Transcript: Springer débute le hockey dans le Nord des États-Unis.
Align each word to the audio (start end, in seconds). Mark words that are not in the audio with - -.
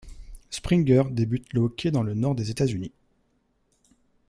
Springer 0.49 1.03
débute 1.11 1.53
le 1.53 1.59
hockey 1.61 1.91
dans 1.91 2.01
le 2.01 2.15
Nord 2.15 2.33
des 2.33 2.49
États-Unis. 2.49 2.91